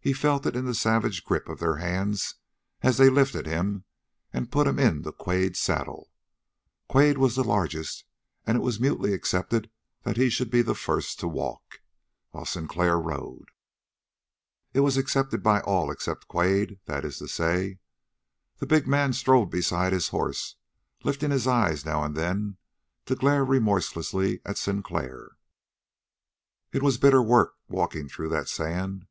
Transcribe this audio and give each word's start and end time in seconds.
He 0.00 0.12
felt 0.12 0.44
it 0.44 0.54
in 0.54 0.66
the 0.66 0.74
savage 0.74 1.24
grip 1.24 1.48
of 1.48 1.58
their 1.58 1.76
hands, 1.76 2.34
as 2.82 2.98
they 2.98 3.08
lifted 3.08 3.46
him 3.46 3.84
and 4.30 4.52
put 4.52 4.66
him 4.66 4.78
into 4.78 5.10
Quade's 5.12 5.60
saddle. 5.60 6.10
Quade 6.88 7.16
was 7.16 7.36
the 7.36 7.42
largest, 7.42 8.04
and 8.46 8.54
it 8.54 8.60
was 8.60 8.78
mutely 8.78 9.14
accepted 9.14 9.70
that 10.02 10.18
he 10.18 10.28
should 10.28 10.50
be 10.50 10.60
the 10.60 10.74
first 10.74 11.18
to 11.20 11.26
walk, 11.26 11.80
while 12.32 12.44
Sinclair 12.44 13.00
rode. 13.00 13.46
It 14.74 14.80
was 14.80 14.98
accepted 14.98 15.42
by 15.42 15.60
all 15.60 15.90
except 15.90 16.28
Quade, 16.28 16.78
that 16.84 17.02
is 17.02 17.16
to 17.20 17.26
say. 17.26 17.78
That 18.58 18.66
big 18.66 18.86
man 18.86 19.14
strode 19.14 19.46
beside 19.46 19.94
his 19.94 20.08
horse, 20.08 20.56
lifting 21.02 21.30
his 21.30 21.46
eyes 21.46 21.82
now 21.86 22.04
and 22.04 22.14
then 22.14 22.58
to 23.06 23.14
glare 23.14 23.42
remorselessly 23.42 24.42
at 24.44 24.58
Sinclair. 24.58 25.38
It 26.72 26.82
was 26.82 26.98
bitter 26.98 27.22
work 27.22 27.54
walking 27.68 28.10
through 28.10 28.28
that 28.28 28.50
sand. 28.50 29.06